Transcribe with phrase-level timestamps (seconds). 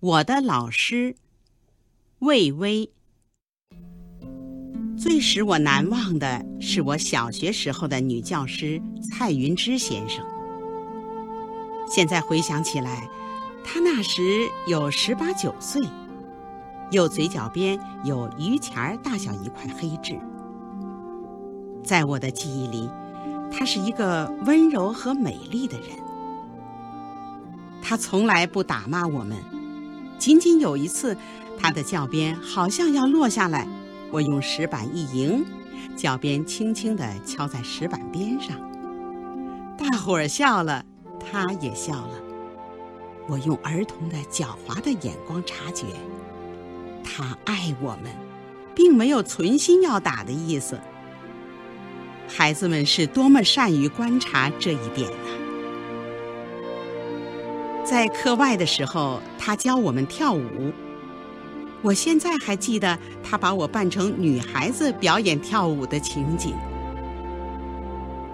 [0.00, 1.16] 我的老师
[2.20, 2.92] 魏巍。
[4.96, 8.80] 最使我难忘的是我小学时候的女教师
[9.10, 10.24] 蔡云芝先生。
[11.88, 13.10] 现在回想起来，
[13.64, 15.82] 他那时有十八九岁，
[16.92, 20.16] 右嘴角边有榆钱儿大小一块黑痣。
[21.82, 22.88] 在我的记忆里，
[23.50, 25.88] 她是一个温柔和美丽的人。
[27.82, 29.36] 她从来不打骂我们，
[30.18, 31.16] 仅仅有一次，
[31.58, 33.66] 他的教鞭好像要落下来，
[34.10, 35.44] 我用石板一迎，
[35.96, 38.56] 教鞭轻轻地敲在石板边上，
[39.76, 40.84] 大伙儿笑了。
[41.30, 42.12] 他也笑了。
[43.26, 45.84] 我用儿童的狡猾的眼光察觉，
[47.04, 48.10] 他爱我们，
[48.74, 50.80] 并没有存心要打的意思。
[52.26, 55.47] 孩子们是多么善于观察这一点呢？
[57.88, 60.70] 在课外的时候，他教我们跳舞。
[61.80, 66.54] 我现在还记得他把我扮成女孩子表演跳舞的情景。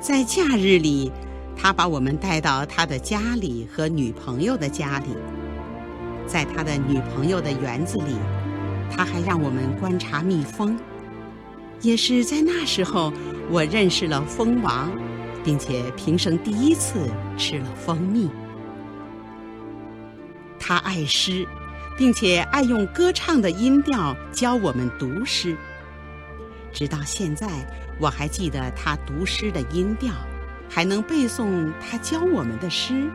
[0.00, 1.12] 在假日里。
[1.56, 5.06] 他把我们带到他的家里和女朋友的家里，
[6.26, 8.16] 在他的女朋友的园子里，
[8.90, 10.76] 他还让我们观察蜜蜂。
[11.80, 13.12] 也是在那时候，
[13.52, 14.90] 我认识了蜂王，
[15.44, 18.28] 并且平生第一次吃了蜂蜜。
[20.58, 21.46] 他爱诗，
[21.96, 25.56] 并且爱用歌唱的音调教我们读诗。
[26.72, 27.48] 直到现在，
[28.00, 30.12] 我还记得他读诗的音调。
[30.66, 33.08] 还能背诵他教我们的诗。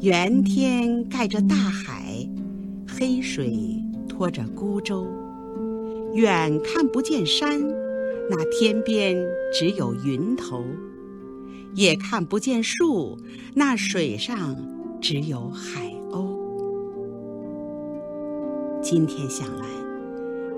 [0.00, 2.04] 圆天盖着大海，
[2.86, 5.08] 黑水拖着孤舟。
[6.14, 7.60] 远看不见山，
[8.30, 9.16] 那天边
[9.52, 10.62] 只有云头；
[11.74, 13.18] 也看不见树，
[13.54, 14.56] 那水上
[15.00, 16.36] 只有海鸥。
[18.82, 19.66] 今天想来。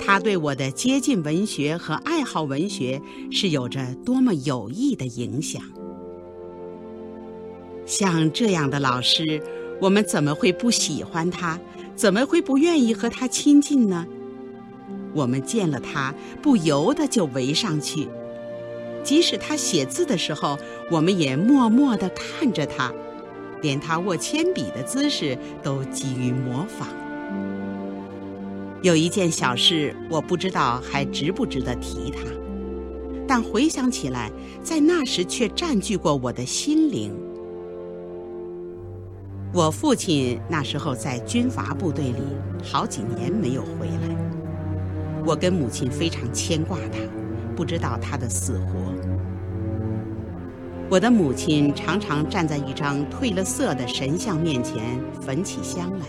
[0.02, 5.62] 他对我的接近文学和爱好文学是有着多么有益的影响。
[7.84, 9.42] 像这样的老师，
[9.78, 11.60] 我们怎么会不喜欢他？
[11.94, 14.06] 怎么会不愿意和他亲近呢？
[15.12, 18.08] 我们见了他，不由得就围上去。
[19.02, 20.58] 即使他写字的时候，
[20.90, 22.92] 我们也默默地看着他，
[23.62, 26.88] 连他握铅笔的姿势都急于模仿。
[28.82, 32.20] 有一件小事，我不知道还值不值得提它，
[33.28, 34.30] 但回想起来，
[34.62, 37.12] 在那时却占据过我的心灵。
[39.52, 42.22] 我父亲那时候在军阀部队里，
[42.64, 44.16] 好几年没有回来，
[45.26, 46.98] 我跟母亲非常牵挂他，
[47.60, 48.80] 不知道他的死活。
[50.88, 56.06] 我的母亲常常站在一张褪了色的神像面前，焚起香来。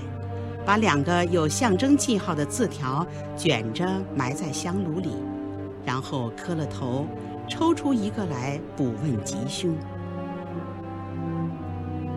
[0.66, 3.86] 把两个有象征记号的字条卷着
[4.16, 5.10] 埋在香炉里，
[5.84, 7.06] 然后磕了头，
[7.50, 9.76] 抽出一个来卜问吉凶。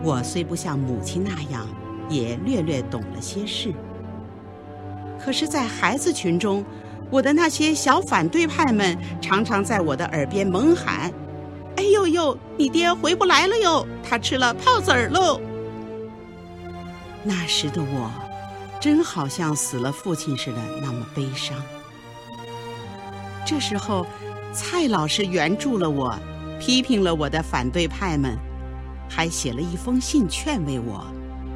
[0.01, 1.67] 我虽不像母亲那样，
[2.07, 3.73] 也略略懂了些事。
[5.19, 6.63] 可是，在孩子群中，
[7.09, 11.11] 我的那些小反对派们常常在我的耳边猛喊
[11.77, 15.39] ：“哎呦呦，你爹回不来了哟，他吃了泡子儿喽！”
[17.23, 18.11] 那时的我。
[18.77, 21.57] 真好像死了父亲似的，那么悲伤。
[23.43, 24.05] 这时候，
[24.53, 26.15] 蔡老师援助了我，
[26.59, 28.37] 批评了我的反对派们，
[29.09, 31.03] 还写了一封信劝慰我，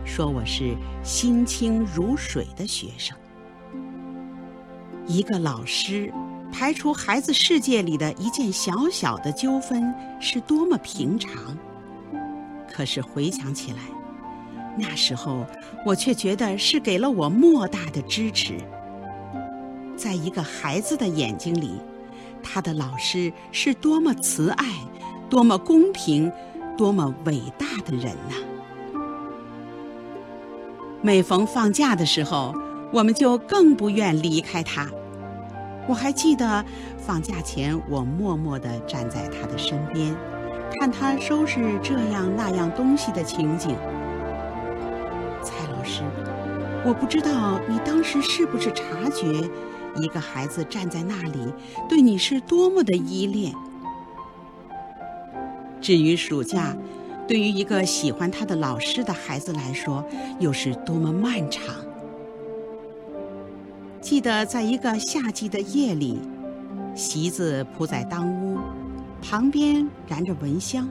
[0.05, 3.15] 说我是心清如水的学生。
[5.09, 6.13] 一个老师
[6.51, 11.57] 排除孩子世界里的一件小小的纠纷是多么平常，
[12.71, 13.79] 可是回想起来。
[14.77, 15.43] 那时候，
[15.83, 18.53] 我却觉得是给了我莫大的支持。
[19.97, 21.81] 在一个孩子的眼睛里，
[22.43, 24.65] 他的老师是多么慈爱、
[25.27, 26.31] 多么公平、
[26.77, 28.35] 多么伟大的人呐！
[31.01, 32.53] 每逢放假的时候，
[32.91, 34.89] 我们就更不愿离开他。
[35.87, 36.63] 我还记得
[36.97, 40.15] 放假前，我默默地站在他的身边，
[40.79, 43.75] 看他收拾这样那样东西的情景。
[45.41, 46.03] 蔡老师，
[46.85, 49.49] 我不知道你当时是不是察觉，
[49.95, 51.53] 一个孩子站在那里，
[51.87, 53.53] 对你是多么的依恋。
[55.81, 56.75] 至于暑假，
[57.27, 60.05] 对于一个喜欢他的老师的孩子来说，
[60.39, 61.73] 又是多么漫长。
[64.09, 66.19] 记得在一个夏季的夜里，
[66.95, 68.57] 席子铺在当屋，
[69.21, 70.89] 旁边燃着蚊香，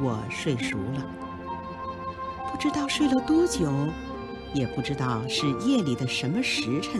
[0.00, 1.04] 我睡熟了。
[2.50, 3.70] 不知道睡了多久，
[4.54, 6.98] 也不知道是夜里的什么时辰。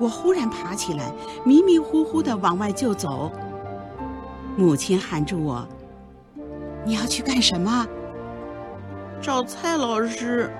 [0.00, 1.12] 我忽然爬起来，
[1.44, 3.30] 迷迷糊糊的往外就走。
[4.56, 5.68] 母亲喊住我
[6.86, 7.86] ：“你要去干什么？”
[9.20, 10.50] 找蔡老师。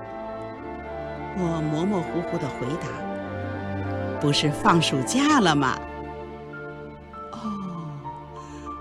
[1.35, 2.87] 我模模糊糊的回答
[4.23, 5.77] ：“不是放暑假了吗？”
[7.33, 7.37] 哦，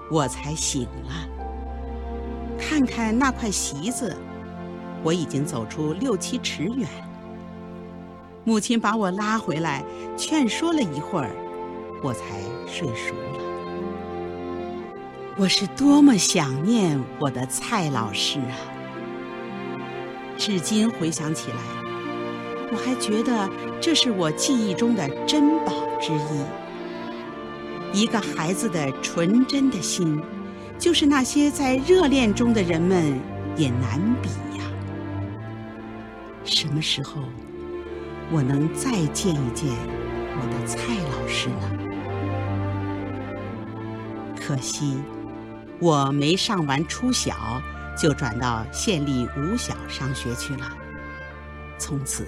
[0.09, 1.13] 我才醒了。
[2.57, 4.17] 看看那块席子，
[5.03, 6.89] 我已经走出六七尺远。
[8.45, 9.85] 母亲把我拉回来，
[10.17, 11.31] 劝说了一会儿，
[12.05, 13.41] 我才睡熟了。
[15.37, 18.55] 我是多么想念我的蔡老师啊！
[20.37, 21.82] 至今回想起来，
[22.73, 23.49] 我还觉得
[23.81, 26.43] 这是我记忆中的珍宝之一。
[27.93, 30.19] 一个孩子的纯真的心，
[30.79, 33.21] 就是那些在热恋中的人们
[33.57, 34.65] 也难比呀。
[36.45, 37.23] 什么时候？
[38.31, 40.79] 我能再见一见我的蔡
[41.11, 41.71] 老师呢？
[44.41, 44.97] 可惜
[45.79, 47.61] 我没上完初小，
[47.95, 50.73] 就转到县立五小上学去了。
[51.77, 52.27] 从此，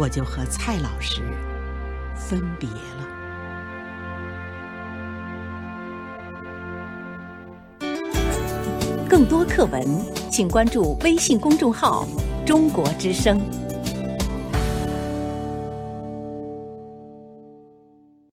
[0.00, 1.20] 我就和蔡老师
[2.16, 3.06] 分别了。
[9.06, 9.86] 更多课文，
[10.30, 12.08] 请关注微信公众号
[12.46, 13.38] “中国之声”。